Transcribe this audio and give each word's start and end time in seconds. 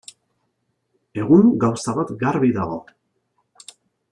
Egun, 1.23 1.51
gauza 1.65 1.95
bat 1.99 2.15
garbi 2.25 2.53
dago. 2.59 2.81